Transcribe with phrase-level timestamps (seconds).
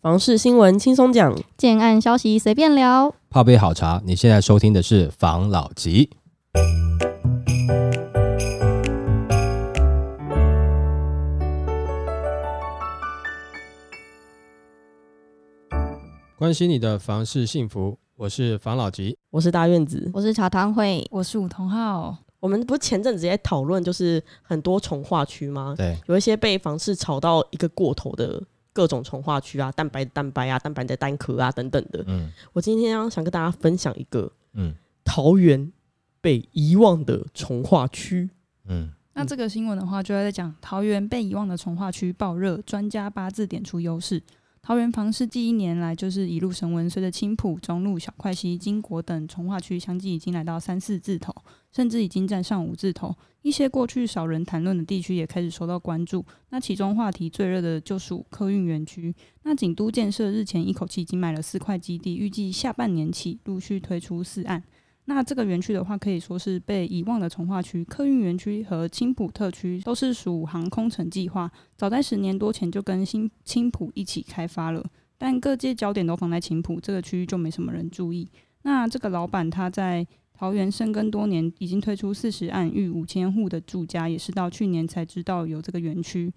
[0.00, 3.12] 房事新闻轻松讲，建案消息随便聊。
[3.28, 6.08] 泡杯好茶，你现在收听的是房老吉。
[16.36, 19.18] 关心你的房事幸福，我是房老吉。
[19.30, 20.08] 我是大院子。
[20.14, 25.74] 我是茶汤会，我是吴同浩，我们不是前阵子也讨论，就是很多从化区吗？
[25.76, 28.40] 对，有一些被房市炒到一个过头的
[28.78, 32.04] 各种从化区啊，蛋白的蛋白啊，蛋白的蛋壳啊等等的。
[32.06, 35.72] 嗯我今天想跟大家分享一个嗯桃园
[36.20, 38.30] 被遗忘的从化区。
[38.66, 44.22] 嗯，那这个新闻的话，就在讲桃园被遗忘的从化区爆热，专家八字点出优势。
[44.62, 51.34] 桃园房市近一年来就是一路升温，随着青浦、中路、小块溪、金国等从化区相继已经来到三四字头，
[51.70, 53.14] 甚至已经站上五字头。
[53.42, 56.24] 一些过去少人谈论的地区也开始受到关注。
[56.50, 59.14] 那其中话题最热的就属客运园区。
[59.44, 64.62] 那景都建设日前一口气已经买了四块基地，预计下半年起陆续推出四案。
[65.04, 67.82] 那这个园区的话，可以说是被遗忘的从化区。
[67.84, 74.84] 客运园区和青浦特区都是属航空城计划，早在十年多前就跟新青浦一起开发了，
[75.16, 78.28] 但各界焦点都放在青浦这个区域，就没什么人注意。
[78.62, 80.06] 那这个老板他在
[80.38, 86.32] 桃园深耕多年，已经推出四十案逾五千户的住家，也是到去年才知道有这个园区。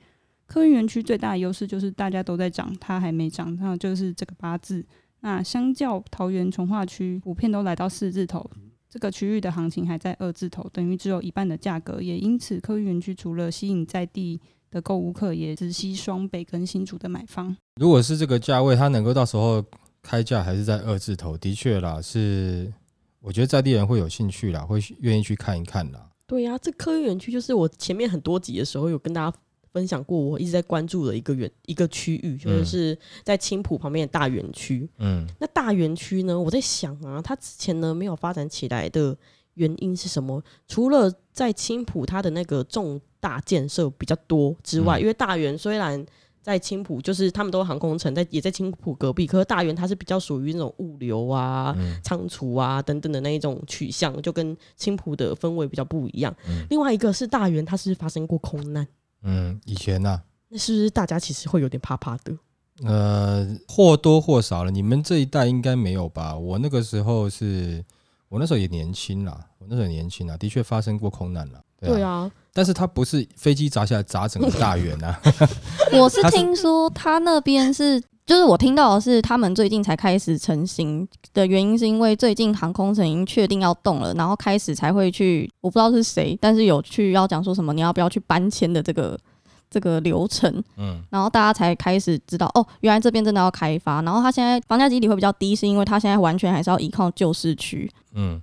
[0.47, 4.83] 客运园区最大的优势就是大家都在涨，它还没涨，那就是这个八字。
[5.19, 8.49] 那相较桃园从化区，普遍都来到四字头，
[8.89, 12.01] 这个区域的行情还在二字头，等于只有一半的价格。
[12.01, 14.41] 也因此，客运园区除了吸引在地
[14.71, 17.55] 的购物客，也直吸双北跟新竹的买方。
[17.75, 19.63] 如果是这个价位，它能够到时候
[20.01, 22.73] 开价还是在二字头，的确啦，是
[23.21, 26.09] 我觉得在地人会有兴趣啦，会愿意去看一看啦。
[26.25, 29.37] 对呀、这科运园区就是我前面很多集的时候有跟大家
[29.73, 34.89] 分享过，我一直在关注的一个园一个区域，就是在青浦旁边的大园区。
[34.97, 39.15] 嗯那大园区呢，我在想啊，它之前呢没有发展起来的
[39.55, 40.41] 原因是什么？
[40.67, 46.05] 除了在青浦它的那个重大建设比较多之外，嗯因为大园虽然
[46.41, 56.35] 在青浦，就是他们都是航空城，在也在青浦隔壁，可是大园它是比较属于那种物流啊、嗯仓储啊等等的那一种取向，就跟青浦的氛围比较不一样。
[56.47, 58.87] 嗯另外一个是大园，它是发生过空难，
[59.23, 62.35] 嗯，以前呐、那是不是大家其实会有点怕怕的？
[62.83, 64.71] 呃，或多或少了。
[64.71, 66.35] 你们这一代应该没有吧？
[66.35, 67.83] 我那个时候是，
[68.27, 71.61] 我那时候也年轻啦，我那时候也年轻啦，的确发生过空难啦。
[71.79, 75.19] 对啊，啊，但是它不是飞机砸下来砸整个大圆啊。
[75.93, 89.17] 我是听说他那边是，就是我听到的是他们最近才开始成型的原因，是因为最近航空城已经确定要动了，然后开始才会去，我不知道是谁，但是有去要讲说什么你要不要去搬迁的这个
[89.69, 98.41] 这个流程，嗯然后大家才开始知道哦，原来这边真的要开发，然后它现在房价基底会比较低，是因为它现在完全还是要依靠旧市区，嗯，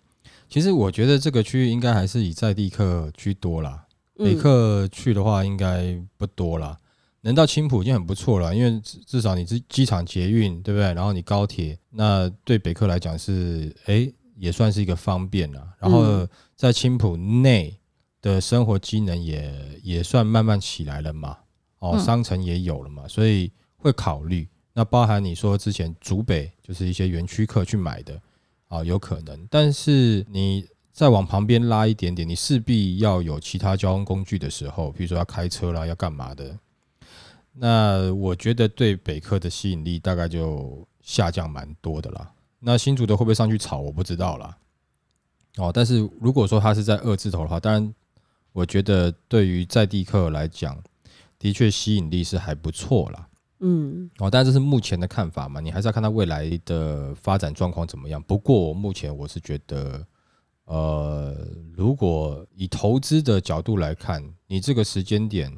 [0.48, 3.84] 其实我觉得这个区域应该还是以在地客居多啦。
[4.18, 6.78] 北嗯，客去的话应该不多啦，
[7.22, 10.92] 能到青浦已经很不错了，因为至至少你是机场捷运，对不对？
[10.92, 15.74] 然后你高铁，那对北客来讲是诶也算是一个方便啦。
[15.78, 17.78] 然后嗯在青浦内
[18.20, 21.38] 的生活机能也也算慢慢起来了嘛，
[21.78, 24.48] 哦，嗯商城也有了嘛，所以会考虑。
[24.74, 28.20] 那包含你说之前竹北就是一些园区客去买的，
[28.68, 30.64] 啊、有可能，但是你
[30.98, 36.58] 再往旁边拉一点点，你势必要有其他交通工具的时候，比如说要开车啦，要干嘛的，
[37.52, 42.32] 那我觉得对北客的吸引力大概就下降蛮多的啦。
[42.58, 44.58] 那新竹的会不会上去炒，我不知道啦。
[45.58, 47.94] 哦，但是如果说它是在二字头的话，当然
[48.52, 50.76] 我觉得对于在地客来讲，
[51.38, 53.28] 的确吸引力是还不错啦。
[53.60, 58.20] 嗯，哦，但这是目前的看法嘛，你还是要看它未来的发展状况怎么样。
[58.20, 60.04] 不过目前我是觉得，
[60.68, 61.34] 呃，
[61.72, 65.50] 如果以投资的角度来看，你这个时间点，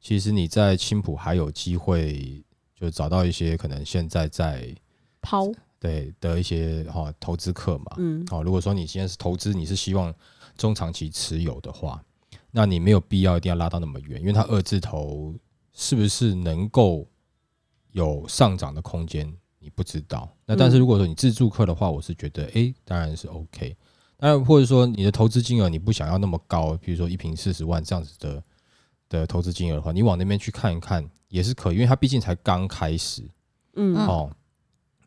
[0.00, 2.44] 其实你在青浦还有机会，
[2.74, 4.74] 就找到一些可能现在在
[5.20, 7.94] 抛，对的一些哈、投资客嘛。
[7.98, 10.12] 嗯好、如果说你现在是投资，你是希望
[10.58, 12.04] 中长期持有的话，
[12.50, 15.32] 那你没有必要一定要拉到那么远，因为它二字头
[15.72, 17.06] 是不是能够
[17.92, 20.28] 有上涨的空间，你不知道。
[20.44, 23.76] 那但是嗯如果说你自助客的话，我是觉得，诶，当然是 OK。
[24.24, 28.42] 当然，或者说你的投资金额你不想要那么高，比如说一瓶四十万这样子的
[29.10, 33.20] 的投资金额的话，你往那边去看一看也是可以，因为它毕竟才刚开始。
[33.74, 34.30] 嗯嗯哦，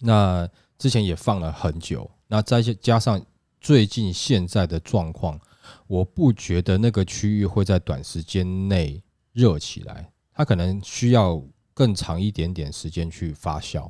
[0.02, 0.48] 那
[0.78, 3.20] 之前也放了很久，那再加上
[3.60, 5.40] 最近现在的状况，
[5.88, 9.02] 我不觉得那个区域会在短时间内
[9.34, 11.42] 热起来，它可能需要
[11.74, 13.90] 更长一点点时间去发酵。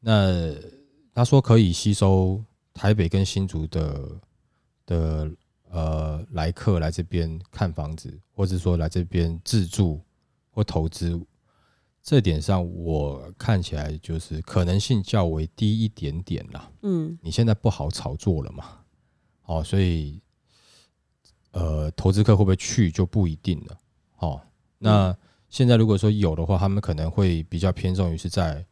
[0.00, 0.52] 那
[1.14, 2.42] 他说可以吸收
[2.74, 4.20] 台北跟新竹的
[4.90, 5.30] 的
[5.70, 10.00] 呃来客来这边看房子，或者说来这边自住
[10.50, 11.18] 或投资，
[12.02, 16.68] 这点上我看起来就是可能性较为低一点点啦。
[16.82, 18.78] 嗯你现在不好炒作了嘛，
[19.44, 20.20] 哦，所以
[21.52, 23.78] 呃，投资客会不会去就不一定了。
[24.18, 24.40] 哦，
[24.78, 25.16] 那
[25.48, 28.66] 现在如果说有的话，他们可能会比较偏重于是在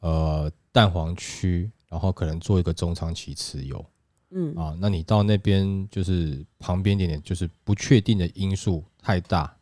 [0.00, 3.84] 呃蛋黄区，然后可能做一个中长期持有
[4.30, 4.76] 嗯啊。
[4.80, 9.56] 那你到那边就是旁边一点点，就是不确定的因素太大，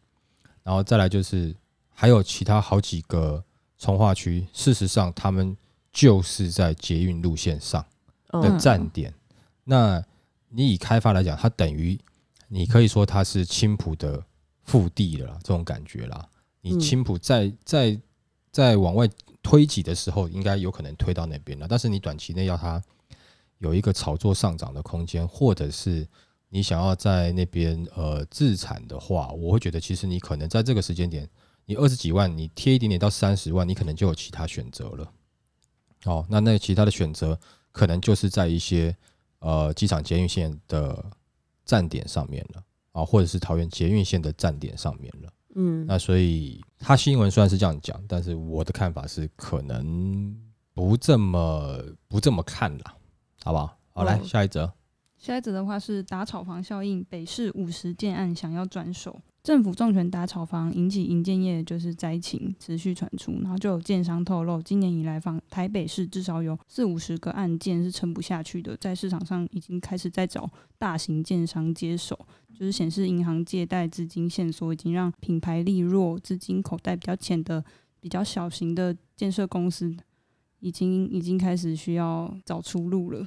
[0.63, 1.55] 然后再来就是
[1.95, 3.45] 还有其他好几个
[3.77, 5.57] 从化区，事实上他们
[5.93, 7.85] 就是在捷运路线上。
[8.31, 9.15] 的嗯站点。
[9.65, 10.05] 那
[10.51, 11.99] 你以开发来讲，它等于
[12.49, 14.23] 你可以说它是青浦的
[14.65, 16.29] 腹地了啦，这种感觉啦。
[16.61, 17.99] 你嗯青浦在在
[18.53, 19.09] 在往外
[19.43, 21.67] 推挤的时候，应该有可能推到那边了。
[21.67, 22.83] 但是你短期内要它
[23.59, 26.07] 有一个炒作上涨的空间，或者是
[26.49, 31.29] 你想要在那边呃自产的话，我会觉得其实你可能在这个时间点，
[31.67, 35.13] 你二十几万，你贴一点点到三十万，你可能就有其他选择了。
[36.05, 37.39] 哦，那那其他的选择
[37.73, 38.97] 可能就是在一些
[39.41, 41.05] 呃机场捷运线的
[41.65, 42.63] 站点上面了
[42.93, 45.33] 啊，或者是桃园捷运线的站点上面了。
[45.55, 50.33] 嗯那所以他新闻虽然是这样讲，但是我的看法是可能
[50.73, 52.95] 不这么不这么看啦，
[53.43, 53.79] 好不好？
[53.93, 54.73] 好，来哦下一则。
[55.17, 70.49] 下一则的话是打炒房效应，北市五十建案想要转手，政府重拳打炒房，引起营建业就是灾情持续传出，然后就有建商透露，今年以来房台北市至少有四五十个案件是撑不下去的，在市场上已经开始在找
[70.79, 72.17] 大型建商接手，
[72.55, 77.65] 就是显示银行借贷资金线索已经让品牌力弱、资金口袋比较浅的
[77.99, 79.97] 比较小型的建设公司，
[80.61, 83.27] 已经已经开始需要找出路了。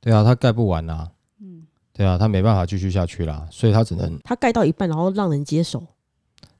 [0.00, 1.10] 对啊，他盖不完啦，
[1.40, 5.84] 嗯，对啊，他没办法继续下去啦，所以他只能他盖到一半，然后让人接手。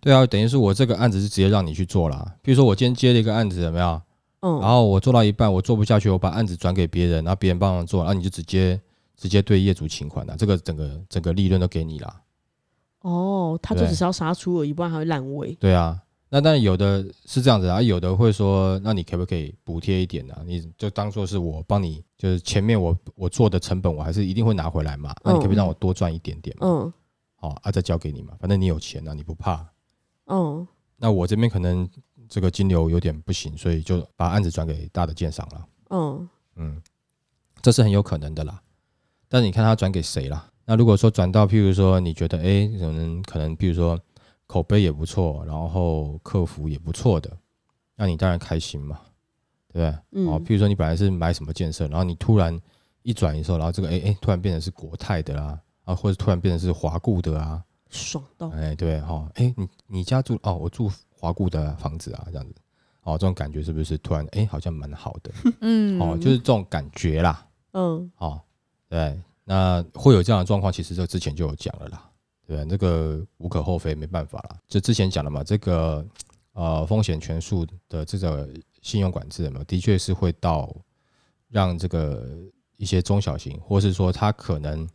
[0.00, 2.35] 对啊，等于是我这个案子是直接让你去做啦。
[2.43, 4.00] 比如说我今天接了一个案子，有没有？
[4.40, 8.81] 嗯，然后我做到一半，我做不下去，我把案子转给别人，然后别人帮忙做，然后你就直接
[9.17, 12.23] 直接对业主请款了，这个整个整个利润都给你啦。
[13.00, 15.52] 哦，他就只是要杀出而已，不然还会烂尾。
[15.55, 20.42] 对啊，那但有的是这样子啊，有的会说，那你可不可以补贴一点呢、啊？
[20.44, 25.14] 你就当做是我帮你，就是前面我我做的成本，我还是一定会拿回来嘛。
[25.25, 26.66] 那你可不可以让我多赚一点点嘛？
[26.66, 26.92] 嗯
[27.40, 29.66] 好、啊，再交给你嘛，反正你有钱啊，你不怕。
[30.26, 30.66] 嗯
[30.96, 31.88] 那我这边可能
[32.28, 35.66] 这个金流有点不行，所以就把案子转给大的建商了。
[35.90, 36.82] 嗯嗯，
[37.62, 38.60] 这是很有可能的啦。
[39.28, 40.50] 但是你看他转给谁啦？
[40.66, 43.98] 那如果说转到，譬如说你觉得，哎、可能可能，譬如说
[44.49, 47.31] 口碑也不错，然后客服也不错的，
[47.95, 48.99] 那你当然开心嘛，
[49.73, 49.99] 对不对？
[50.12, 52.59] 嗯哦，譬如说你本来是买什么建设，然后你突然
[53.03, 58.49] 一转的时候，然后这个哎哎、突然变成是国泰的啦，啊，或者突然变成是华固的啊，爽到。
[58.49, 62.55] 哎，对哈，哎，你你家住哦，我住华固的房子啊，这样子，
[63.03, 65.31] 哦，这种感觉是不是突然哎，好像蛮好的，
[65.61, 68.41] 嗯，哦，就是这种感觉啦，嗯哦，
[68.89, 72.11] 对，那会有这样的状况，其实这之前就有讲了啦，
[72.55, 72.65] 对？
[72.67, 76.06] 这个无可厚非，没办法啦，就之前讲了嘛，这个
[76.53, 78.49] 呃风险权数的这个
[78.83, 80.75] 信用管制嘛，的确是会到
[81.49, 82.26] 让这个
[82.76, 84.88] 一些中小型，或是说他可能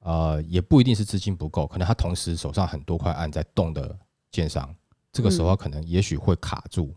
[0.00, 3.98] 呃也不一定是资金不够，可能他同时手上很多块案在动的
[4.30, 4.74] 建商，
[5.12, 6.94] 这个时候可能也许会卡住，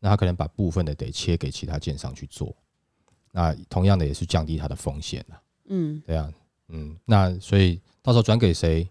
[0.00, 2.54] 那他可能把部分的得切给其他建商去做，
[3.32, 5.42] 那同样的也是降低他的风险了。
[5.68, 6.32] 嗯，对啊，
[6.68, 8.86] 嗯，那所以到时候转给谁，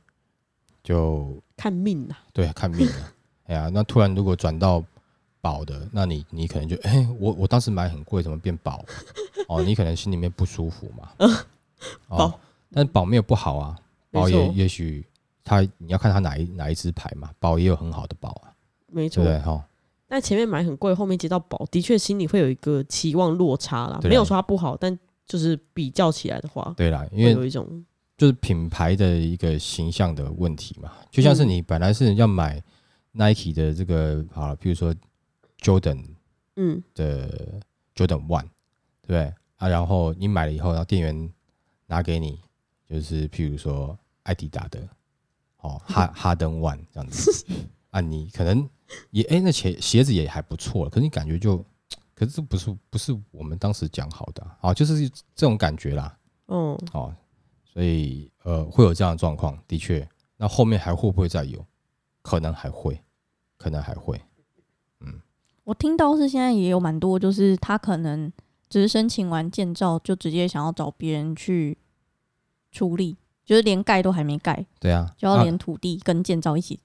[0.83, 2.19] 就看命啊。
[2.33, 3.13] 对看命了。
[3.45, 4.83] 哎呀，那突然如果转到
[5.41, 8.83] 保的，那你你可能就哎、我我当时买很贵，怎么变保？
[9.49, 11.09] 哦，你可能心里面不舒服嘛。
[12.07, 12.39] 哦保，
[12.71, 13.75] 但保没有不好啊，
[14.11, 15.05] 保也，也许
[15.43, 18.55] 他你要看他哪一哪一支牌嘛，保也有很好的保啊，
[18.87, 19.37] 没错对？
[19.39, 19.61] 哈，
[20.07, 23.99] 但前面买很贵，后面接到保，的确心里会有一个期望落差啦。
[24.03, 24.97] 没有说它不好，但
[25.27, 27.83] 就是比较起来的话，对啦，因为有一种
[28.17, 31.49] 就是品牌的一个形象的问题嘛，就像是嗯。
[31.49, 32.61] 你本来是要买
[33.11, 34.93] Nike 的这个好了，比如说
[35.59, 36.03] Jordan
[36.55, 36.81] 嗯。
[36.93, 37.59] 的
[37.95, 38.47] Jordan One，
[39.01, 39.33] 对不对？
[39.57, 39.67] 啊？
[39.67, 41.31] 然后你买了以后，然后店员
[41.87, 42.39] 拿给你，
[42.89, 44.87] 就是譬如说艾迪达的
[45.61, 47.45] 哦哈哈登 One 这样子。
[47.91, 48.67] 啊，你可能
[49.11, 51.57] 也哎、那鞋鞋子也还不错，可是你感觉就，
[52.15, 56.17] 可是这不是不是我们当时讲好的啊，哦就是这种感觉啦。
[56.47, 57.15] 嗯哦，
[57.73, 61.65] 所以呃会有这样的状况，的确，那后面还会不会再有？
[62.21, 63.01] 可能还会，
[63.57, 64.21] 可能还会，
[64.99, 65.19] 嗯，
[65.63, 68.31] 我听到是现在也有蛮多，就是他可能
[68.69, 71.77] 只是申请完建造，就直接想要找别人去
[72.71, 76.79] 处理，就是连盖都还没盖，对啊，就要啊连土地跟建造一起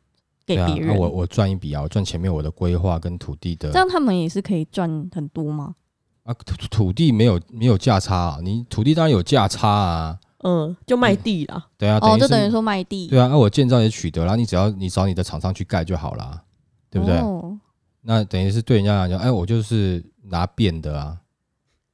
[0.46, 0.90] 给别人。
[0.90, 5.76] 啊我我赚一笔啊，我赚前面我的规划跟土地的这样他们也是可以赚很多吗？
[6.24, 11.66] 啊，土土地没有没有价差啊，你土地当然有价差啊，嗯，就卖地啦。
[11.76, 16.42] 对啊，哦，就等于说卖地，对啊，那、我建造也取得了，你只要你找你的厂商去盖就好了，
[16.90, 17.16] 对不对？
[17.18, 17.58] 哦
[18.02, 21.18] 那等于是对人家来讲，哎，我就是拿变的啊，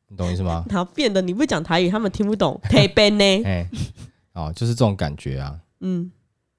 [0.08, 0.64] 你懂意思吗？
[0.70, 2.60] 然后变的你不讲台语，他们听不懂。
[2.70, 3.24] 可以变呢？
[3.44, 3.68] 哎，
[4.34, 6.12] 哦，就是这种感觉啊， 嗯，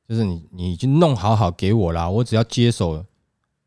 [0.10, 3.06] 就是你你已经弄好好给我啦，我只要接手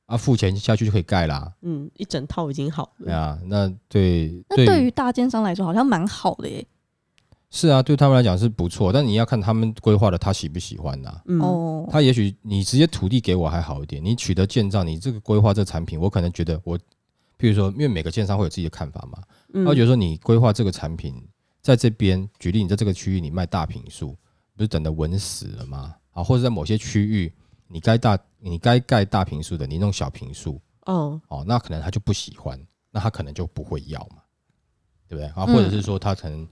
[0.06, 3.04] 啊，付钱下去就可以盖啦，嗯，一整套已经好了。
[3.06, 6.66] 对啊，那对那对于大奸商来说，好像蛮好的耶。
[7.50, 16.78] 是啊，对他们来讲是不错，但你要看他们规划的他喜不喜欢呐、嗯，哦，他也许你直接土地给我还好一点，你取得建造，你这个规划这个产品，我可能觉得我，
[17.38, 19.23] 譬如说，因为每个建商会有自己的看法嘛，
[19.55, 19.64] 嗯。
[19.64, 21.14] 他会觉得说你规划这个产品
[21.62, 24.17] 在这边，举例你在这个区域你卖大平数，
[24.55, 25.95] 不是等的稳死了吗？
[26.12, 27.33] 啊，或者在某些区域
[27.67, 34.23] 你该大你该盖大平数的，你弄小平数，哦，哦，那可能他就不喜欢，那他可能就不会要嘛，
[35.09, 35.26] 对不对？
[35.28, 36.47] 啊，嗯或者是说他可能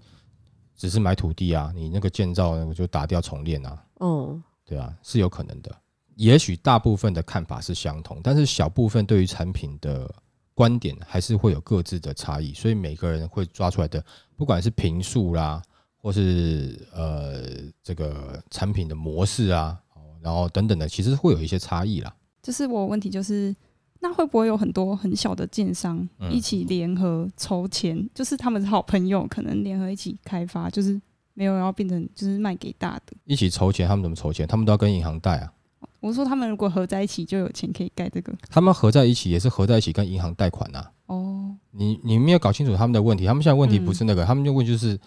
[0.76, 5.74] 只是买土地啊，你那个建造我就打掉重练啊，哦，对啊，是有可能的。
[6.16, 10.10] 也许大部分的看法是相同，但是小部分对于产品的
[10.54, 14.02] 观点还是会有各自的差异，所以每个人会抓出来的，
[14.34, 15.62] 不管是评述啦，
[15.98, 17.42] 或是呃
[17.82, 22.14] 这个产品的模式啊，哦然后等等的，其实会有一些差异啦。
[22.42, 23.54] 就是我问题就是，
[24.00, 28.08] 那会不会有很多很小的建商嗯一起联合筹钱？
[28.14, 31.00] 就是他们是好朋友，可能联合一起开发，就是
[31.34, 33.16] 没有要变成就是卖给大的。
[33.24, 34.46] 一起筹钱，他们怎么筹钱？
[34.46, 35.52] 他们都要跟银行贷啊。
[36.00, 38.32] 我说他们如果合在一起，就有钱可以盖这个。
[38.48, 44.98] 他们合在一起也是合在一起跟银行贷款呐、哦，你你没有搞清楚他们的问题，他们现在问题嗯不是那个，他们就问就是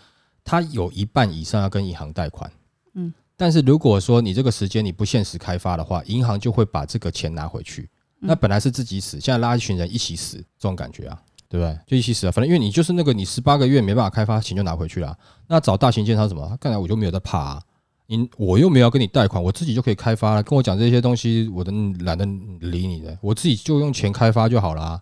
[0.43, 2.51] 他有一半以上要跟银行贷款，
[2.95, 7.89] 嗯，但是如果说你这个时间你不限时开发的话，银行就会把这个钱拿回去。
[8.19, 11.79] 那本来是自己死，现在拉一群人一起死，这种感觉啊，对不对？
[11.87, 15.17] 就一起死啊，反正因为你就是那个你十八个月没办法开发，钱就拿回去了。
[15.47, 16.57] 那找大型建商什么？
[16.59, 17.61] 看来我就没有在怕啊。
[18.07, 20.41] 你我又没有跟你贷款，我自己就可以开发了。
[20.41, 22.25] 跟我讲这些东西，我都懒得
[22.59, 25.01] 理你的，我自己就用钱开发就好了啊。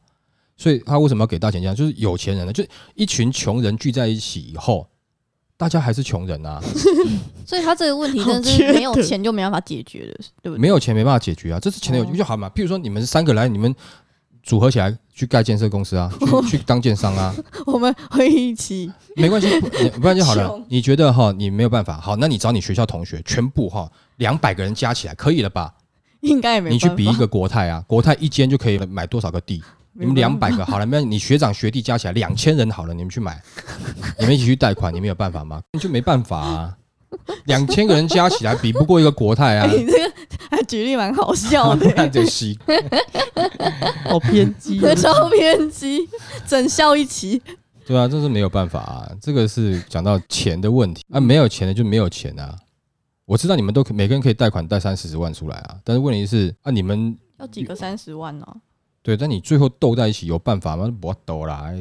[0.58, 1.76] 所以他为什么要给大钱这样？
[1.76, 4.88] 就是有钱人呢，就一群穷人聚在一起以后，
[5.58, 6.62] 大家还是穷人啊，
[7.46, 10.58] 所以他这个问题真的是没有钱就没办法解决的，对不对？
[10.60, 12.48] 没有钱没办法解决啊，这是钱的有哦就好嘛。
[12.54, 13.74] 譬如说你们三个来，你们
[14.44, 16.12] 组合起来去盖建设公司啊，
[16.48, 17.34] 去去当建商啊，
[17.66, 20.62] 我们会一起没关系，不不然就好了。
[20.70, 25.74] 你觉得哈，你没有办法，好，那你找你学校同学全部哈两百个人加起来可以了吧？
[26.22, 29.64] 应该也没你去比一个国泰啊，国泰一间就可以买多少个地？
[30.00, 33.42] 你们两百个好了，没有你学长学弟加起来两千人好了，你们去买，
[34.20, 35.62] 你们一起去贷款，你们有办法吗？
[35.74, 36.78] 你就没办法啊，
[37.46, 40.14] 两千个人加起来比不过一个国泰啊 哎，，你这个
[40.52, 42.58] 还举例蛮好笑的，然就吸。
[44.06, 44.96] 好偏激哦。
[44.96, 46.08] 超偏激，
[46.48, 47.42] 整校一起。
[47.86, 52.56] 对啊，这是没有办法啊，这个是讲到钱的问题啊，没有钱的就没有钱啊。
[53.26, 58.46] 我知道你们都可每个人可以贷款贷三四十万出来啊，但是问题是啊，你们要几个三十万呢、
[59.08, 60.94] 对，但你最后斗在一起有办法吗？
[61.00, 61.72] 不斗啦，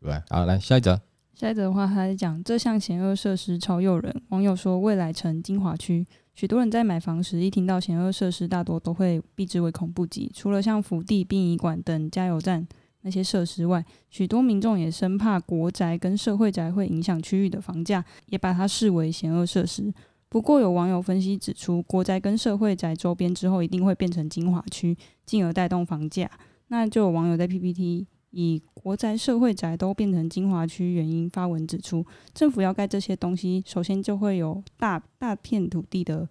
[0.00, 0.20] 对？
[0.28, 1.00] 好，来下一则，
[1.32, 4.12] 下一则的话，他在讲这项险恶设施超诱人。
[4.30, 10.28] 网友说，未来城金华区，许多人在买房时一听到险恶设施，大多都会避之唯恐不及。
[10.34, 12.66] 除了像福地、殡仪馆等加油站
[13.02, 19.94] 那些设施外，许多民众也生怕国宅跟社会宅会影响区域的房价，也把它视为险恶设施。
[20.34, 26.28] 不过，有网友分析指出，国宅跟社会宅周边之后一定会变成精华区，进而带动房价。
[26.66, 36.28] 那就有网友在 PPT 以国宅、社会宅都变成精华区原因发文指出，政府要盖这些东西，首先就会有大大片土地的，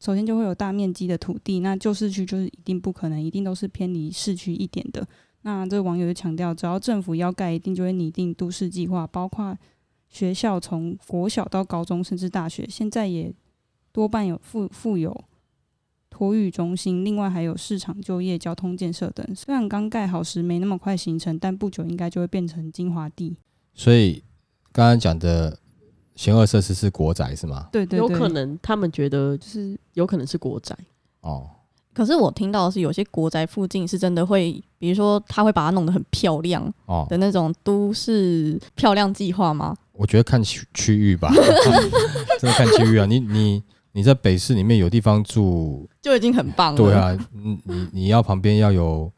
[0.00, 5.06] 首先就会有大面积的土地，那旧市区就是一定不可能，一定都是偏离市区一点的。
[5.42, 9.54] 那这个网友就强调，只要政府要盖，一定就会拟定都市计划，包括
[10.08, 13.32] 学校从国小到高中甚至大学，现在也
[13.92, 15.24] 多半有附附有
[16.10, 19.34] 托育中心，另外还有市场、就业、交通建设等。
[19.34, 23.36] 虽然刚盖好时没那么快形成，但不久应该就会变成精华地。
[23.74, 24.24] 所以
[24.72, 25.58] 刚刚讲的
[26.16, 27.68] 险恶设施是国宅是吗？
[27.70, 30.76] 对对对，有可能他们觉得就是有可能是国宅，
[31.20, 31.48] 哦，
[31.94, 39.76] 可是我听到的是，有些国宅附近是真的会，比如说他会把它弄得很漂亮哦，的那种都市漂亮计划吗？
[39.98, 41.28] 我觉得看区区域吧，
[42.38, 43.04] 真的看区域啊。
[43.04, 46.76] 你你你在北市里面有地方住，就已经很棒了。
[46.76, 49.12] 对，啊，你你你要旁边要有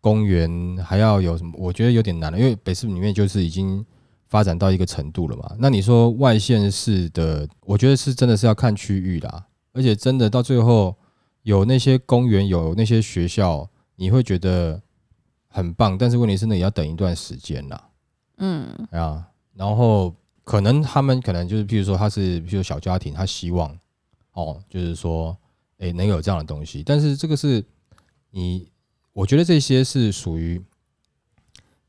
[0.00, 1.52] 公园，还要有什么？
[1.58, 3.84] 我觉得有点难了，因为北市里面就是已经
[4.26, 5.54] 发展到一个程度了嘛。
[5.58, 10.96] 那你说外县市的，我觉得是真的是要看区域啦，而且真的到最后
[11.42, 14.80] 有那些公园，有那些学校，你会觉得
[15.48, 17.88] 很棒，但是问题是那也要等一段时间啦。
[18.38, 19.22] 嗯啊，
[19.54, 23.70] 然后可能他们可能就是，譬如说他是，譬如小家庭，他希望
[24.32, 25.36] 哦，就是说，
[25.78, 26.82] 哎，能有这样的东西。
[26.82, 27.64] 但是这个是
[28.30, 28.68] 你，
[29.12, 30.60] 我觉得这些是属于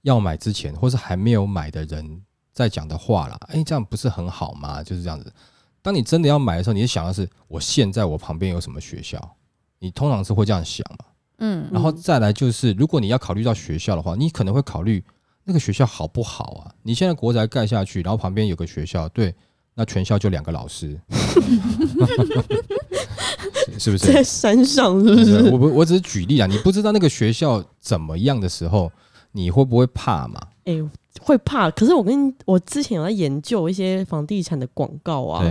[0.03, 2.21] 要买之前，或是还没有买的人
[2.53, 3.37] 在讲的话啦。
[3.47, 4.83] 哎，这样不是很好吗？
[4.83, 5.33] 就是这样子。
[5.81, 9.35] 当你真的要买的时候，你想的是，我现在我旁边有什么学校？
[9.79, 11.05] 你通常是会这样想嘛？
[11.39, 15.03] 嗯，然后再来就是，如果你要考虑到学校的话，你可能会考虑。
[15.45, 16.73] 那个学校好不好啊？
[16.81, 19.33] 你现在国宅盖下去，然后旁边有个学校，对，
[19.75, 20.99] 那全校就两个老师，
[23.77, 24.11] 是不是？
[24.11, 25.51] 在山上是不是？
[25.51, 26.47] 我不，我只是举例啊。
[26.47, 28.91] 你不知道那个学校怎么样的时候，
[29.33, 30.41] 你会不会怕嘛？
[30.65, 30.81] 哎、
[31.21, 31.69] 会怕。
[31.69, 35.49] 可是我跟你我之前有在研究一些房地产的广告啊，对，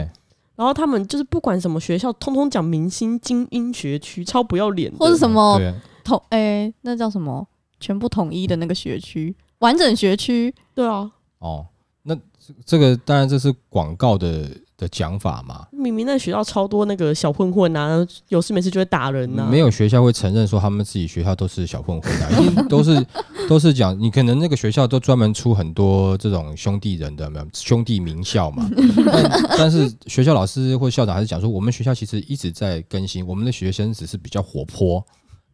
[0.57, 4.99] 然后他们就是不管什么学校，通通讲明星精英学区，超不要脸的。
[4.99, 5.73] 或者什么对，
[6.03, 7.47] 统诶、那叫什么？
[7.81, 10.55] 全部统一的那个学区，完整学区。
[10.75, 11.67] 对啊，哦，
[12.03, 15.67] 那这这个当然这是广告的的讲法嘛。
[15.73, 19.49] 明明那学校超多那个小混混啊，有事没事就会打人呐、啊。
[19.51, 23.07] 没有学校会承认说他们自己学校都是小混混啊， 一定都是
[23.49, 28.69] 都是讲你可能那个学校都专门出很多这种兄弟人的，没有兄弟名校嘛。
[29.07, 35.03] 但但是学校老师或校长还是讲说，我们学校其实一直在更新，我们的学生只是比较活泼，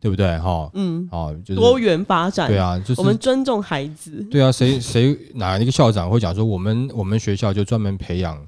[0.00, 0.38] 对不对？
[0.38, 2.49] 哈，嗯，哦，就是多元发展。
[2.49, 4.26] 对，啊，就是我们尊重孩子。
[4.30, 8.45] 对啊，谁谁哪一个校长会讲说我们我们学校就专门培养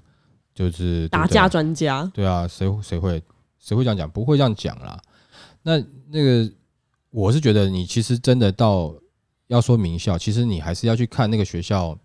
[0.54, 3.22] 就是打架专家，对啊，谁谁会
[3.58, 4.10] 谁会这样讲？
[4.10, 4.98] 不会这样讲啦。
[5.62, 5.78] 那
[6.10, 6.50] 那个，
[7.10, 8.94] 我是觉得你其实真的到
[9.48, 11.96] 要说名校，其实你还是要去看那个学校。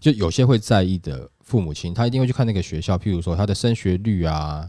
[0.00, 4.68] 就有些会在意的父母亲，他一定会去看那个学校，譬如说他的升学率啊，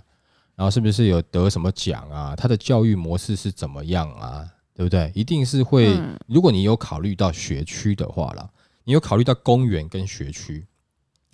[0.55, 5.11] 然后是不是有得什么奖啊，他的教育模式是怎么样啊，对不对？
[5.13, 5.95] 一定是会。
[5.97, 8.49] 嗯如果你有考虑到学区的话啦，
[8.83, 10.65] 你有考虑到公园跟学区，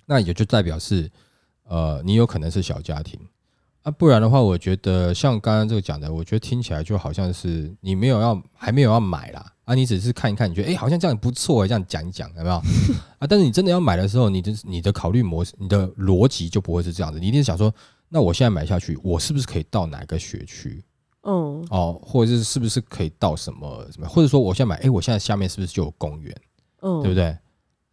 [0.06, 1.10] 那也就代表是
[1.64, 3.18] 呃，你有可能是小家庭
[3.82, 12.56] 啊，不然的话，我觉得像刚刚这个讲的，我觉得听起来就好像是你没有要还没有要买啦啊，你只是看一看，你觉得哎、诶好像这样不错、欸，这样讲一讲有没有
[13.18, 13.26] 啊？
[13.26, 17.72] 但是你真的要买的时候，你的你的考虑模式、你的逻辑就不会是这样子，你一定是想说，
[18.14, 20.84] 那我现在买下去，我是不是可以到哪个学区？
[21.22, 26.36] 嗯，哦，或者是是不是可以到什么什么，或者说我现在买，哎，我现在下面是不是就有公园，
[26.82, 27.34] 嗯，对不对？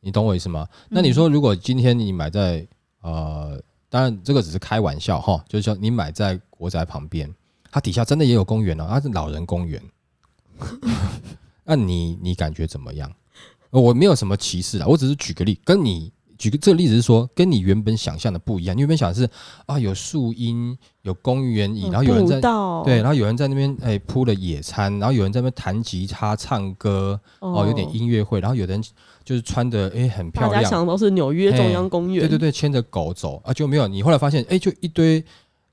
[0.01, 0.67] 你懂我意思吗？
[0.89, 2.67] 那你说，如果今天你买在
[3.01, 7.33] 呃，当然这个只是开玩笑哈，就是说你买在国宅旁边，
[7.71, 9.81] 它底下真的也有公园哦，它是老人公园，
[11.63, 13.09] 那你你感觉怎么样？
[13.69, 18.75] 呃我没有什么歧视啊，我只是举个例，跟你举个这个例子是说，跟你原本想象的不一样。
[18.75, 19.29] 你原本想的是
[19.65, 22.39] 啊，有树荫，有公园椅，嗯然后有人在
[22.85, 28.81] 对，然后有人在那边哎铺了野餐，然后有人在那边弹吉他、唱歌，哦，有点音乐会，然后有的人
[29.25, 35.21] 就是穿的哎很漂亮，大家想的都是纽约中央公园，对对对，牵着狗走啊，就没有你后来发现哎，就一堆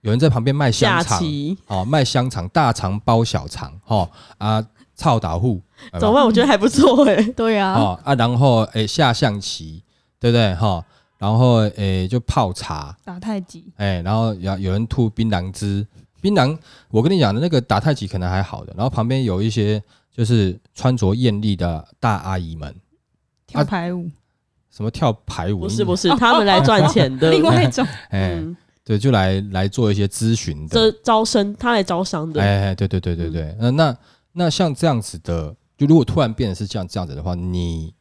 [0.00, 5.61] 有人在旁边卖香下肠，棋哦，卖香肠，大肠包小肠，哦啊，操打户，
[5.92, 6.24] 有没有怎么办？
[6.24, 9.83] 我觉得还不错哎、对啊，哦啊，然后诶下象棋，
[10.18, 10.55] 对不对？
[10.55, 10.85] 哈、
[11.18, 15.87] 然后诶就泡茶，打太极，哎，然后有有人吐槟榔汁，
[16.20, 16.57] 槟榔
[16.90, 22.74] 我跟你讲的那个打太极可能还好的，然后旁边有一些就是穿着艳丽的大阿姨们，
[23.46, 24.11] 跳排舞，
[24.70, 27.31] 什么跳排舞，不是不是，他们来赚钱的。
[27.33, 27.85] 另外一种。
[28.11, 32.40] 哎，嗯，对，就来来做一些咨询的，这招生，他来招商的。
[32.40, 33.96] 哎哎，对对对对对，那那
[34.33, 37.94] 那像这样子的，就如果突然变得是这样这样子的话，你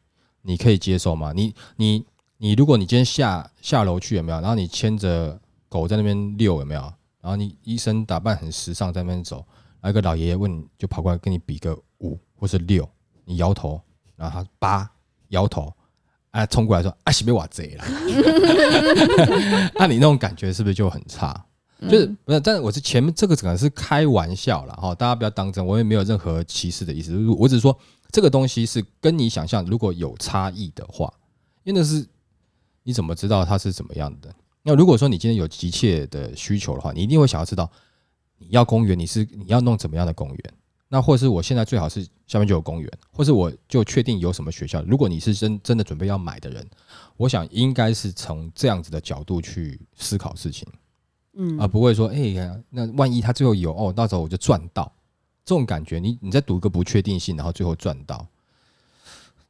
[0.46, 1.32] 你可以接受吗？
[1.34, 2.04] 你你
[2.38, 4.40] 你，如果你今天下下楼去有没有？
[4.40, 6.80] 然后你牵着狗在那边遛有没有？
[7.20, 9.44] 然后你医生打扮很时尚在那边走，
[9.80, 12.88] 然后一个老爷爷问你就跑过来跟你比个五或是六，
[13.24, 13.80] 你摇头，
[14.14, 14.88] 然后他八
[15.28, 15.72] 摇头。
[16.32, 17.84] 啊，冲过来说啊，是被我贼了，
[19.74, 21.32] 那 你那种感觉是不是就很差？
[21.88, 27.74] 就是嗯不是，但是我是前面这个可能是开玩笑了，哈，大家不要当真，我也没有任何歧视的意思，我只是说
[28.10, 31.12] 这个东西是跟你想象如果有差异的话，
[31.64, 32.06] 因为那是
[32.82, 34.34] 你怎么知道它是怎么样的？
[34.62, 37.70] 那如果说你今天有急切的需求的话，你一定会想要知道
[38.38, 40.54] 你要公园，你是你要弄怎么样的公园？
[40.88, 44.80] 那或者是我现在最好是下面就有公园，或是我就确定有什么学校。
[44.82, 46.64] 如果你是真真的准备要买的人，
[47.16, 50.66] 我想应该是从这样子的角度去思考事情。
[51.34, 54.90] 嗯啊，不会说，哎、呀，那万一他最后有哦，到时候我就赚到
[55.46, 58.26] 这种感觉，你你在赌一个不确定性，然后最后赚到，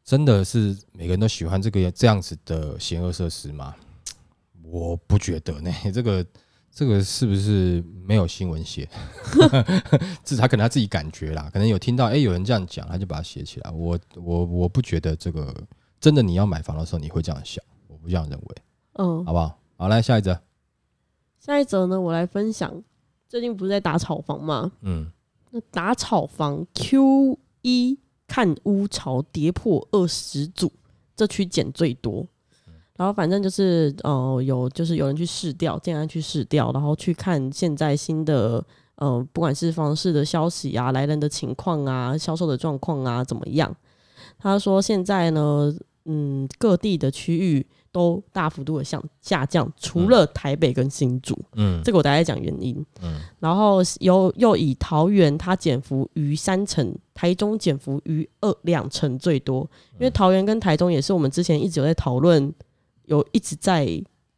[0.05, 3.75] 真的是每个人都喜欢这个这样子的邪恶设施吗？
[4.63, 5.73] 我不觉得呢。
[5.95, 6.27] 这个
[6.71, 8.87] 这个是不是没有新闻写？
[10.23, 13.71] 至少他可能他自己感觉啦，可能有听到哎、有人这样讲，他就把它写起来。
[13.71, 15.55] 我我我不觉得这个
[15.99, 18.57] 真的你要买房的时候你会这样想，我不这样认为，
[18.99, 19.59] 嗯，好不好？
[19.79, 20.39] 好，来下一则，
[21.41, 22.83] 下一则呢，我来分享，
[23.29, 24.73] 最近不是在打炒房吗？
[24.83, 25.16] 嗯那
[25.71, 30.73] 打炒房 Q 一看屋潮跌破二十组，
[31.15, 32.27] 这区减最多。
[32.97, 38.65] 然后反正就是呃有就是有人去试调，建安去试调，然后去看现在新的
[38.95, 43.77] 呃不管是房市的消息啊、来人的情况啊、销售的状况啊怎么样。
[44.39, 45.75] 他说现在呢，
[46.07, 51.35] 嗯，各地的区域都大幅度的下下降，除了台北跟新竹。
[51.55, 51.81] 嗯。
[51.83, 52.85] 这个我大概讲原因。
[53.01, 53.19] 嗯。
[53.41, 62.53] 然后又又以桃园它减幅逾三成，台中减幅逾二两成最多，因为桃园跟台中也是我们之前一直有在讨论，
[63.07, 63.89] 有一直在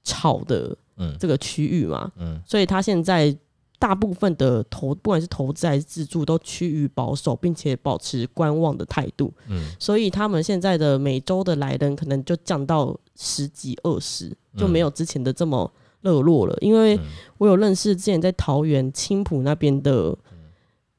[0.04, 1.16] 炒的嗯。
[1.18, 2.40] 这个区域嘛，嗯。
[2.46, 3.36] 所以它现在
[3.78, 9.70] 大部分的投不管是投资还是自住都趋于保守，并且保持观望的态度，嗯。
[9.78, 16.96] 所以他们现在的每周的来人可能就降到十几二十，就没有之前的这么热络了，因为。
[16.96, 17.00] 嗯。
[17.38, 20.16] 我有认识之前在桃园青浦那边的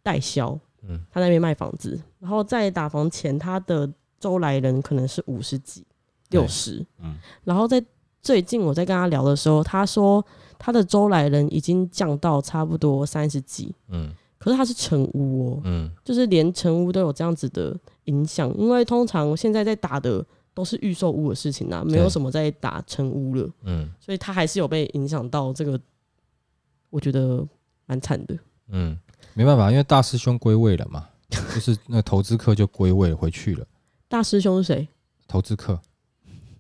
[0.01, 1.01] 代销，嗯。
[1.11, 5.85] 他那边卖房子，然后在打房前，他的周来人可能是五十几、
[6.29, 7.17] 六十，嗯。
[7.43, 7.83] 然后在
[8.21, 10.25] 最近我在跟他聊的时候，他说
[10.59, 23.49] 他的周来人已经降到差不多三十几，嗯可是他是成屋哦，嗯就是连成屋都有这样子的影响，因为通常现在在打的都是预售屋的事情啊，没有什么在打成屋了。
[23.63, 25.79] 嗯所以他还是有被影响到，这个
[26.89, 27.45] 我觉得
[27.85, 28.37] 蛮惨的。
[28.67, 28.97] 嗯，
[29.33, 33.65] 没办法，因为大师兄归位了嘛， 就是那个投资客就归位回去了。
[34.07, 34.87] 大师兄是谁？
[35.27, 35.79] 投资客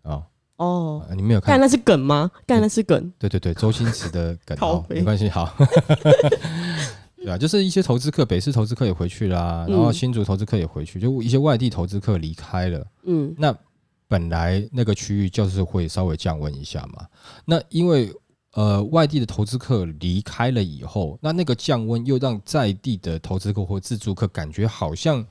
[0.03, 0.23] 啊、
[0.59, 1.53] 哦，呃你没有看？
[1.53, 2.29] 干那是梗吗？
[2.45, 3.11] 干那是梗。
[3.17, 4.57] 对对对，周星驰的梗，
[4.89, 5.53] 没关系，好。
[7.21, 12.85] 对啊，就是一些投资客，北市投资客也回去啦，然后嗯新竹投资客也回去，就一些外地投资客离开了。
[13.03, 13.53] 嗯那
[14.07, 17.05] 本来那个区域就是会稍微降温一下嘛。
[17.45, 18.13] 那因为
[18.53, 25.23] 呃外地的投资客离开了以后，那那个降温又让在地的投资客或自住客感觉好像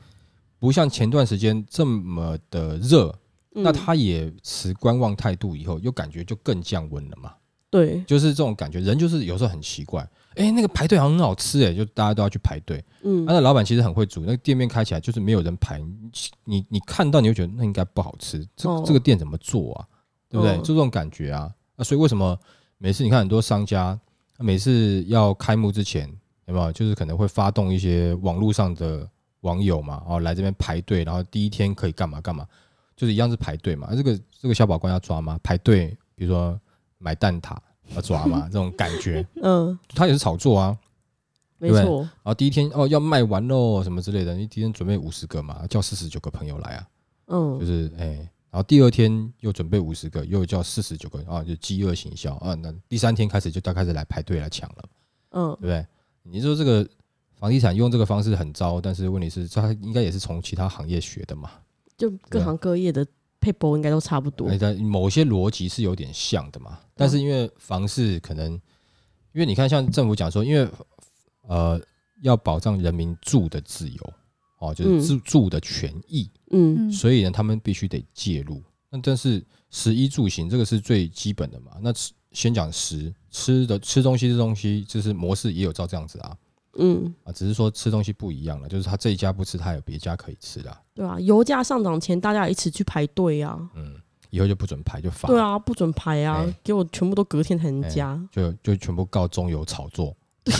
[0.59, 3.14] 不像前段时间这么的热，
[3.54, 7.32] 嗯那他也持观望态度以后，又感觉就更降温了嘛。
[7.70, 10.00] 对，就是这种感觉，人就是有时候很奇怪，
[10.37, 12.82] 哎、那个排队好像很好吃、哎，就大家都要去排队。
[13.02, 16.11] 嗯啊那老板其实很会煮，那个店面开起来就是没有人排，你
[16.44, 19.87] 你你看到你会觉得那应该不好吃，这、哦这个店怎么做啊？
[20.30, 20.54] 对不对？
[20.54, 21.52] 哦就这种感觉啊。
[21.76, 22.38] 那所以为什么
[22.78, 23.98] 每次你看很多商家，
[24.38, 26.11] 每次要开幕之前，
[26.46, 29.06] 有没有就是可能会发动一些网络上的
[29.42, 32.46] 网友嘛，哦来这边排队，然后第一天可以干嘛干嘛，
[32.98, 33.94] 就是一样是排队嘛。
[33.94, 35.38] 这个这个小宝官要抓吗？
[35.42, 36.61] 排队，比如说
[36.98, 37.56] 买蛋挞
[37.94, 40.76] 要抓吗， 这种感觉，嗯，他也是炒作啊。
[41.61, 46.88] 对没错，然后第一天哦要卖完喽什么之类的，你第一天准备五十个嘛，叫四十九个朋友来啊，
[47.26, 48.06] 嗯就嗯是哎、
[48.50, 54.84] 然后第二天又准备五十个，又叫四十九个啊，就饥饿行销啊，那第三天开始就大家开始来排队来抢了，
[55.30, 55.87] 嗯对不对？
[56.22, 56.88] 你说这个
[57.34, 61.50] 房地产用这个方式很糟，但是问题是，它应该也是从其他行业学的嘛，
[61.98, 63.06] 就各行各业的
[63.40, 64.56] 配博应该都差不多哎，。
[64.56, 70.66] 在某些逻辑是有点像的嘛，但是因为房市可能，因为你看像政府讲说，因为
[71.42, 71.78] 呃
[72.22, 74.12] 要保障人民住的自由
[74.61, 78.62] 哦，就是住住的权益，嗯嗯，所以呢，他们必须得介入。
[78.90, 81.72] 那但是食衣住行这个是最基本的嘛？
[81.82, 86.37] 那吃先讲食，吃的吃东西这东西，就是模式也有照这样子啊
[86.79, 93.59] 嗯，啊，只是说吃东西不一样了，就是他这一家不吃，他有别家可以吃的啊、对啊，油价上涨前大家一起去排队啊。
[93.75, 93.97] 嗯，
[94.31, 100.17] 以后就不准排就罚，对，啊，不准排啊哎，给我全部都隔天才能哎加，就就全部告中油炒作，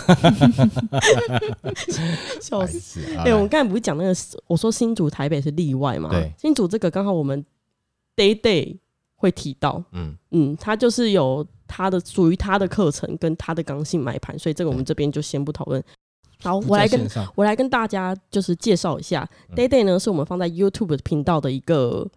[2.41, 2.79] 笑死。
[2.81, 3.15] 死！
[3.17, 4.15] 哎、我们刚才不是讲那个，
[4.47, 6.11] 我说新竹、台北是例外嘛？
[6.11, 7.45] 对新竹这个刚好我们
[8.17, 8.77] day day
[9.17, 15.83] 会提到，嗯嗯，它就是有他的属于他的课程跟他的刚性买盘，所以这个我们这边就先不讨论。
[16.43, 22.09] 好，我来跟我来跟大家就是介绍一下、嗯 Day Day 呢，是我们放在 YouTube 频道的一个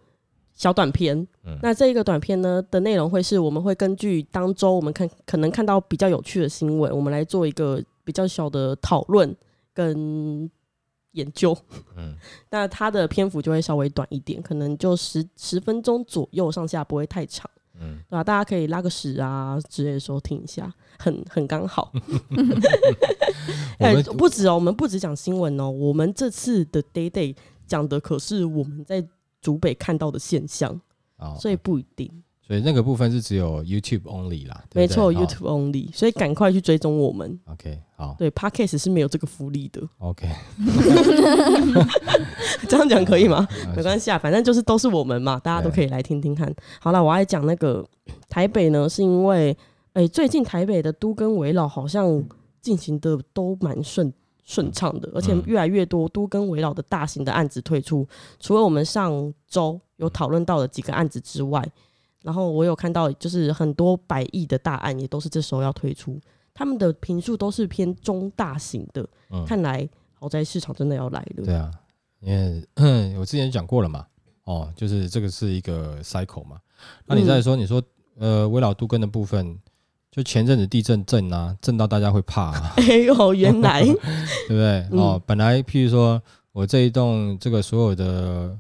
[0.54, 1.18] 小短片。
[1.44, 9.36] 嗯那这一个短片呢的内容会是我们会根据当周我们看可能看到比较有趣的新闻，我们来做一个比较小的讨论
[9.74, 10.50] 跟
[11.14, 11.58] 研究。
[11.98, 12.16] 嗯
[12.52, 17.50] 那它的篇幅就会稍微短一点，可能就十十分钟左右上下，不会太长。
[17.82, 21.92] 嗯，对吧、大家可以拉个屎啊之类的时候听一下，很很刚好。
[24.18, 29.06] 不止哦，我们不止讲新闻哦，我们这次的 Day Day 讲的可是我们在
[29.42, 30.80] 竹北看到的现象，
[31.18, 32.24] 啊，所以不一定。
[32.52, 37.40] 所以那个部分是只有 YouTube only 啦，对没错，YouTube only，所以赶快去追踪我们。
[37.46, 38.14] OK 好。
[38.20, 40.28] 对，Podcast 是没有这个福利的，OK，
[42.68, 43.48] 这样讲可以吗？
[43.68, 44.12] 呃没关系。
[44.12, 46.54] 啊，反正就是都是我们嘛，大家都可以来听听看。
[46.82, 47.88] 好了，我还讲那个
[48.28, 49.58] 台北呢，是因为
[49.94, 52.22] 诶、最近台北的都跟围绕好像
[52.62, 54.12] 进行的都蛮顺
[54.44, 55.42] 顺畅的，而且嗯。
[55.46, 58.06] 越来越多都跟围绕的大型的案子推出。
[58.42, 61.66] 除了我们上周有讨论到的几个案子之外，
[62.24, 66.20] 然后我有看到就是很多百亿的大案也都是这时候要推出，
[66.54, 71.44] 他们的评数都是偏中大型的，嗯看来豪宅市场真的要来了。
[71.44, 71.72] 对啊，
[72.20, 74.06] 因为 我之前讲过了嘛，
[74.44, 76.58] 哦，就是这个是一个 cycle 嘛。
[77.06, 77.82] 那你再说，你说
[78.20, 79.58] 呃，围绕杜根的部分，
[80.12, 83.82] 就前阵子地震震啊，震到大家会怕、啊， 哎呦，原来
[84.48, 84.88] 对不对？
[84.92, 88.56] 嗯哦，本来譬如说我这一栋这个所有的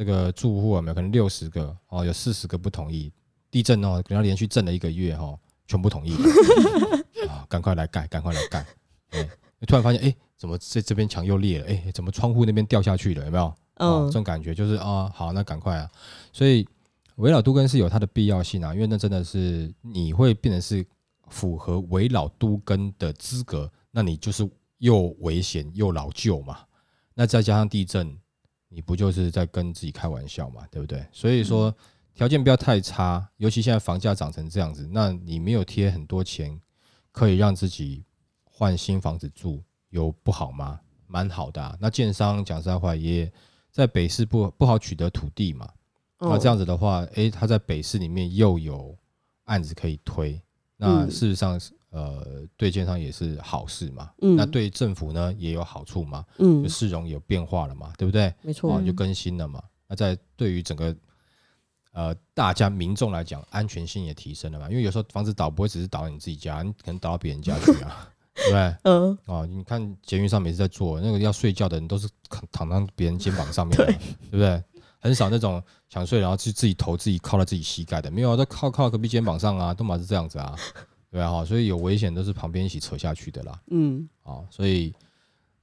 [0.00, 3.12] 这个住户有没有可能六十个哦，有四十个不同意
[3.50, 6.14] 地震哦，可能要连续震了一个月哦，全部同意
[7.28, 8.64] 啊，赶快来盖，赶快来盖。
[9.10, 9.28] 对，
[9.66, 11.66] 突然发现哎，怎么这这边墙又裂了？
[11.66, 13.26] 哎，怎么窗户那边掉下去了？
[13.26, 13.44] 有没有？
[13.76, 15.86] 哦，嗯这种感觉就是啊，好，那赶快啊。
[16.32, 16.66] 所以
[17.16, 20.82] 围绕都根是有它的必要性啊，因为那真的是你会变成是
[21.28, 26.60] 符合围绕都根的资格，那你就是又危险又老旧嘛。
[27.12, 28.16] 那再加上地震，
[28.70, 31.04] 你不就是在跟自己开玩笑嘛，对不对？
[31.12, 31.74] 所以说
[32.14, 36.58] 条件不要太差，尤其现在房价涨成这样子，那你没有贴很多钱，
[37.10, 38.04] 可以让自己
[38.44, 40.80] 换新房子住，有不好吗？
[41.06, 41.76] 蛮好的、啊。
[41.80, 43.30] 那建商讲实在话，也
[43.72, 45.68] 在北市不不好取得土地嘛。
[46.18, 48.96] 那这样子的话，诶，他在北市里面又有
[49.44, 50.40] 案子可以推，
[50.76, 54.10] 那嗯事实上是呃对建商也是好事嘛。
[54.22, 58.32] 嗯那对政府呢也有好处嘛，嗯就，市容有变化了嘛，对不对？
[58.42, 59.62] 没错哦，，就更新了嘛。
[59.88, 60.94] 那在对于整个
[61.92, 64.68] 呃大家民众来讲，安全性也提升了嘛。
[64.70, 68.76] 因为有时候房子倒不会只是倒到你自己家，你可能倒到别人家去啊， 对不对？
[68.84, 73.92] 嗯，哦，你看捷运上每次在坐那个要睡觉的人都是躺躺到别人肩膀上面对
[74.30, 74.62] 不对？
[75.02, 80.54] 很少那种想睡然后去自己头自己靠在自己膝盖的，没有啊都靠靠隔壁肩膀上啊，都嘛是这样子啊，
[81.10, 84.94] 对啊哈，所以有危险都是旁边一起扯下去的啦，嗯，啊，所以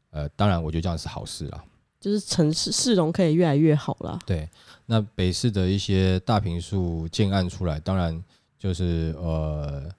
[0.09, 1.63] 呃，当然我觉得这样是好事啦。
[1.99, 4.19] 就是城市市容可以越来越好啦。
[4.25, 4.47] 对，
[4.85, 8.23] 那北市的一些大平数建案出来，当然
[8.59, 9.89] 就是呃，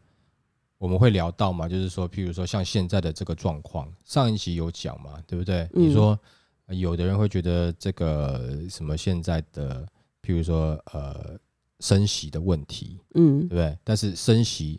[0.79, 5.63] 我们会聊到嘛，就是说，譬如说像现在的这个状况，上一集有讲嘛，对不对？
[5.75, 6.19] 嗯你说、
[6.67, 9.85] 呃有的人会觉得这个什么现在的，
[10.23, 11.39] 譬如说呃
[11.81, 13.79] 升息的问题，嗯对不对？
[13.83, 14.79] 但是升息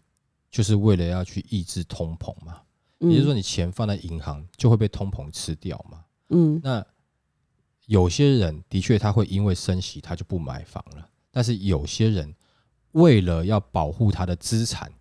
[0.49, 2.61] 就是为了要去抑制通膨嘛，
[2.99, 6.03] 嗯，也就是说，你钱放在银行就会被通膨吃掉嘛。
[6.29, 6.59] 嗯。
[6.63, 6.85] 那
[7.85, 12.35] 有些人的确他会因为升息他就不买房了，但是有些人
[12.91, 14.91] 为了要保护他的资产，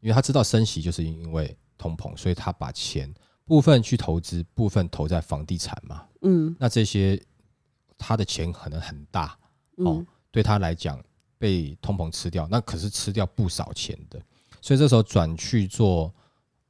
[0.00, 3.12] 因为他知道升息就是因为通膨，所以他把钱
[3.44, 6.06] 部分去投资，部分投在房地产嘛。
[6.22, 6.54] 嗯。
[6.58, 7.22] 那这些
[7.98, 9.38] 他的钱可能很大
[9.76, 11.02] 哦嗯，对他来讲
[11.38, 14.22] 被通膨吃掉，那可是吃掉不少钱的，
[14.62, 16.10] 所以这时候转去做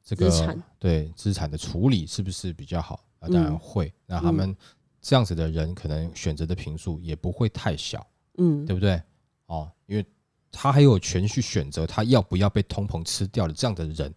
[0.02, 3.04] 这个资对资产的处理是不是比较好？
[3.20, 3.92] 啊，当然嗯会。
[4.06, 4.56] 那他们
[5.00, 8.04] 这样子的人，可能选择的频数也不会太小，
[8.38, 9.00] 嗯对不对？
[9.46, 10.04] 哦，因为
[10.50, 14.12] 他还有权去选择他要不要被通膨吃掉的这样的人，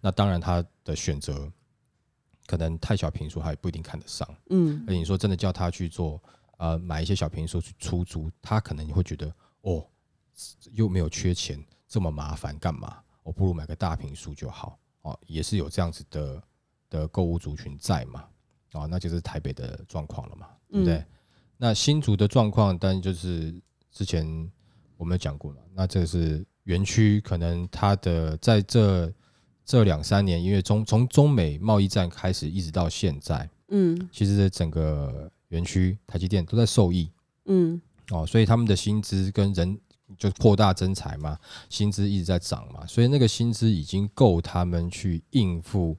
[0.00, 1.50] 那当然他的选择
[2.46, 4.28] 可能太小频数，他也不一定看得上。
[4.50, 6.20] 嗯而你说真的叫他去做
[6.58, 9.86] 呃买一些小平数去出租，他可能你会觉得哦，
[10.72, 13.00] 又没有缺钱，这么麻烦干嘛？
[13.22, 16.42] 我不如买个大平数就好哦，也是有这样子的
[16.88, 18.24] 的购物族群在嘛，
[18.72, 20.94] 哦，那就是台北的状况了嘛，对不对？
[20.96, 21.06] 嗯
[21.62, 23.54] 那新竹的状况，当然就是
[23.92, 24.50] 之前
[24.96, 29.12] 我们讲过嘛，那这个是园区，可能它的在这
[29.62, 37.10] 这两三年，因为中从中美贸易战开始一直到现在，嗯其实整个园区台积电都在受益
[37.44, 37.78] 嗯
[38.10, 39.78] 哦，所以他们的薪资跟人
[40.18, 45.96] 就扩大增财嘛，薪资一直在涨嘛，所以那个薪资已经够他们去应付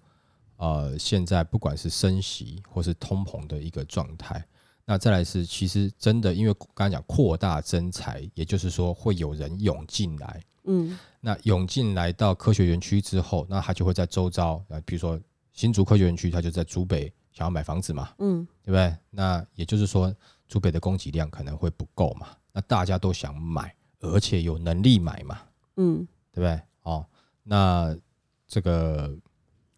[0.58, 4.44] 呃现在不管是升息或是通膨的一个状态。
[4.84, 15.18] 那再来是，其实真的，因为刚才讲扩大增财，也就是说会有人涌进来，嗯那涌进来到科学园区之后，那他就会在周遭，呃，比如说
[15.54, 18.94] 新竹科学园区，他就在竹北想要买房子嘛，嗯对不对？
[19.12, 20.14] 那也就是说，
[20.48, 25.42] 竹北的供给量可能会不够嘛，那大家都想买，而且有能力买嘛，
[25.78, 26.62] 嗯对不对？
[26.84, 27.06] 哦，
[27.44, 27.96] 那
[28.48, 29.16] 这个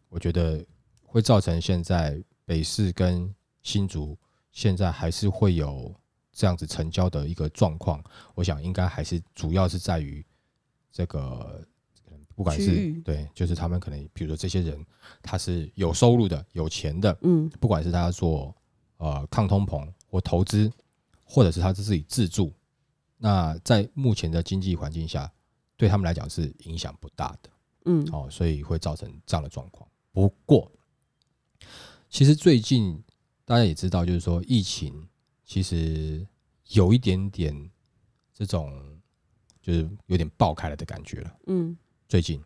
[0.09, 0.65] 我觉得
[1.05, 4.17] 会造成现在北市跟新竹
[4.51, 5.93] 现在还是会有
[6.31, 8.03] 这样子成交的一个状况，
[8.35, 10.25] 我想应该还是主要是在于
[10.91, 11.65] 这个，
[12.35, 14.85] 不管是对，就是他们可能，比如说这些人
[15.21, 18.55] 他是有收入的、有钱的，嗯不管是他做
[18.97, 20.71] 呃抗通膨或投资，
[21.23, 22.53] 或者是他是自己自住，
[23.23, 25.31] 那在目前的经济环境下，
[25.77, 27.49] 对他们来讲是影响不大的。
[27.85, 29.87] 嗯哦，所以会造成这样的状况。
[30.11, 30.69] 不过，
[32.09, 33.01] 其实最近
[33.45, 35.07] 大家也知道，就是说疫情
[35.45, 36.27] 其实
[36.71, 37.71] 有一点点
[38.33, 38.73] 这种
[39.61, 41.33] 就是有点爆开了的感觉了。
[41.47, 41.77] 嗯
[42.09, 42.43] 最近，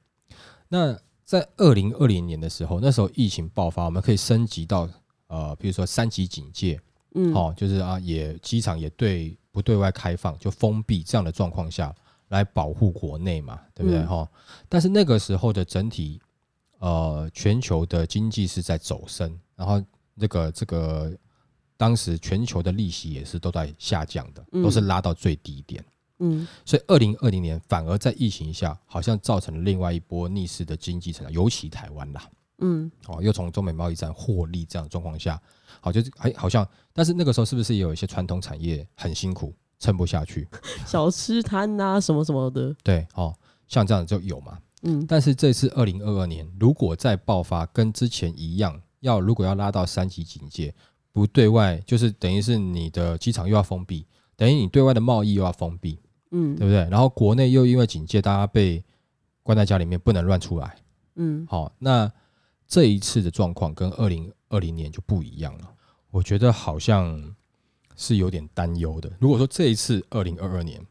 [0.67, 4.87] 那在二零二零年的时候，那时候疫情爆发，我们可以升级到
[5.25, 6.79] 呃，比如说三级警戒，
[7.15, 11.91] 嗯，哦，就是啊，也机场也对不对外开放，就封闭这样的状况下
[12.27, 14.29] 来保护国内嘛，对不对嗯哈、
[14.69, 16.21] 但是那个时候的整体
[16.77, 19.83] 呃全球的经济是在走升，然后
[20.19, 21.11] 这个这个
[21.75, 25.83] 当时全球的利息也是都在下降的，嗯都是拉到最低点。
[26.19, 32.29] 嗯所以二零二零年反而在疫情下，好像造成了另外一波逆势的经济成长，尤其台湾啦。
[32.59, 35.39] 嗯哦，又从中美贸易战获利这样的状况下，
[35.79, 40.47] 好就是哎好像，但是那个时候是不是也有一些传统产业很辛苦，撑不下去？
[40.85, 43.33] 小吃摊啊、什么什么的，对，哦，
[43.67, 44.57] 像这样就有嘛。
[44.83, 50.73] 嗯但是这次二零二二年，如果再爆发跟之前一样，要如果要拉到三级警戒，
[51.11, 56.87] 不对外，就是等于是你的机场又要封闭，等于你对外的贸易又要封闭，嗯对不对？
[56.91, 58.83] 然后国内又因为警戒，大家被
[59.41, 60.75] 关在家里面，不能乱出来。
[61.15, 62.09] 嗯好，那
[62.67, 65.73] 这一次的状况跟二零二零年就不一样了，
[66.11, 67.35] 我觉得好像
[67.95, 69.11] 是有点担忧的。
[69.19, 70.85] 如果说这一次二零二二年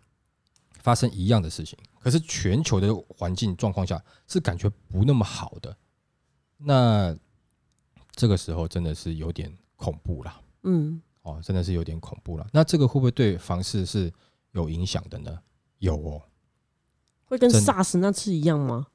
[0.83, 5.77] 发生一样的事情，可是全球的环境状况下是感觉不那么好的，
[6.57, 7.17] 那
[8.13, 10.41] 这个时候真的是有点恐怖了。
[10.63, 12.47] 嗯哦，真的是有点恐怖了。
[12.53, 14.13] 那这个会不会对房市是
[14.53, 15.39] 有影响的呢？
[15.79, 16.23] 有哦
[17.27, 18.87] 会跟 SARS 那次一样吗？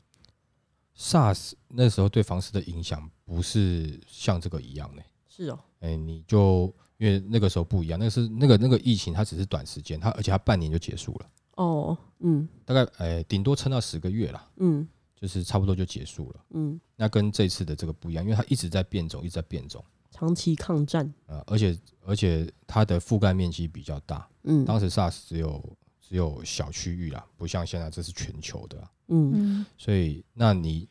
[1.01, 12.47] ，SARS 那时候对房市的影响不是像这个一样的、是哦，哎、你就因为那个时候不一样，那个是那个那个疫情，它只是短时间，它而且它半年就结束了，哦，嗯。
[12.63, 14.87] 大概哎顶、多撑到十个月啦，嗯。
[15.15, 16.43] 就是差不多就结束了。
[16.49, 19.83] 嗯，那跟这次的这个不一样，因为它一直在变种，一直在变种。
[20.09, 24.65] 长期抗战，呃、而且而且它的覆盖面积比较大，嗯。
[24.65, 25.63] 当时 SARS 只有
[26.12, 29.32] 只有小区域啦，不像现在这是全球的啊、嗯。
[29.34, 29.65] 嗯。
[29.78, 30.86] 所以那你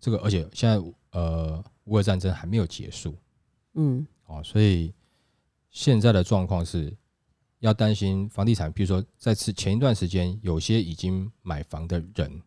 [0.00, 3.14] 这个，而且现在呃乌俄战争还没有结束，
[3.74, 4.04] 嗯。
[4.26, 4.92] 哦，所以
[5.70, 6.92] 现在的状况是
[7.60, 12.42] 要担心房地产，比如说在此前一段时间，有些已经买房的人，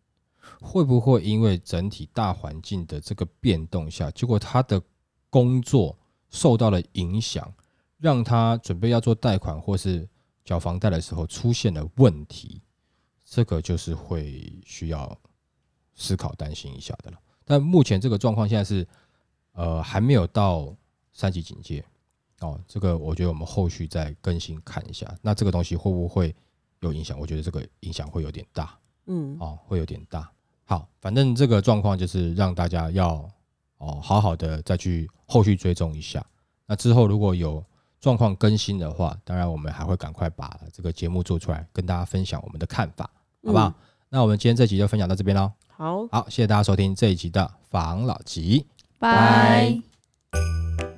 [0.60, 4.78] 会不会因为整体大环境的这个变动下，结果他的
[5.30, 5.98] 工作
[6.28, 7.50] 受到了影响，
[7.96, 10.06] 让他准备要做贷款或是
[10.44, 12.60] 缴房贷的时候出现了问题，
[13.24, 15.16] 这个就是会需要
[15.94, 17.18] 思考担心一下的了。
[17.44, 18.86] 但目前这个状况现在是，
[19.52, 20.74] 呃，还没有到
[21.12, 21.84] 三级警戒
[22.40, 22.60] 哦。
[22.66, 26.34] 这个我觉得我们后续再更新看一下，那这个东西会不会
[26.80, 27.18] 有影响？
[27.18, 30.30] 我觉得这个影响会有点大嗯哦，会有点大。
[30.64, 33.28] 好，反正这个状况就是让大家要
[33.78, 36.24] 哦好好的再去后续追踪一下。
[36.66, 37.62] 那之后如果有
[38.02, 43.08] 状况更新的话，当然我们还会赶快把这个节目做出来，跟大家分享我们的看法，
[43.46, 43.68] 好不好？
[43.68, 43.74] 嗯
[44.14, 45.50] 那我们今天这集就分享到这边喽。
[45.68, 48.66] 好，好，谢谢大家收听这一集的防老集。
[48.98, 49.80] 拜。
[50.30, 50.91] 拜